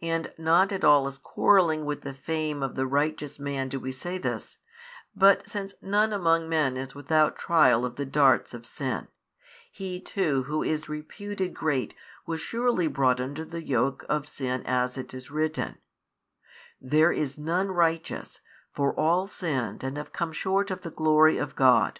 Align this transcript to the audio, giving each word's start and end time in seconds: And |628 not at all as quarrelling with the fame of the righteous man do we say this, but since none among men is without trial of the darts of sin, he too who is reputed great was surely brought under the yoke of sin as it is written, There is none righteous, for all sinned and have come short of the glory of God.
And 0.00 0.26
|628 0.38 0.38
not 0.38 0.70
at 0.70 0.84
all 0.84 1.06
as 1.08 1.18
quarrelling 1.18 1.84
with 1.84 2.02
the 2.02 2.14
fame 2.14 2.62
of 2.62 2.76
the 2.76 2.86
righteous 2.86 3.40
man 3.40 3.68
do 3.68 3.80
we 3.80 3.90
say 3.90 4.16
this, 4.16 4.58
but 5.16 5.48
since 5.48 5.74
none 5.82 6.12
among 6.12 6.48
men 6.48 6.76
is 6.76 6.94
without 6.94 7.34
trial 7.34 7.84
of 7.84 7.96
the 7.96 8.06
darts 8.06 8.54
of 8.54 8.64
sin, 8.64 9.08
he 9.72 10.00
too 10.00 10.44
who 10.44 10.62
is 10.62 10.88
reputed 10.88 11.54
great 11.54 11.96
was 12.24 12.40
surely 12.40 12.86
brought 12.86 13.20
under 13.20 13.44
the 13.44 13.64
yoke 13.66 14.06
of 14.08 14.28
sin 14.28 14.62
as 14.64 14.96
it 14.96 15.12
is 15.12 15.28
written, 15.28 15.78
There 16.80 17.10
is 17.10 17.36
none 17.36 17.72
righteous, 17.72 18.40
for 18.70 18.94
all 18.94 19.26
sinned 19.26 19.82
and 19.82 19.96
have 19.96 20.12
come 20.12 20.32
short 20.32 20.70
of 20.70 20.82
the 20.82 20.92
glory 20.92 21.36
of 21.36 21.56
God. 21.56 21.98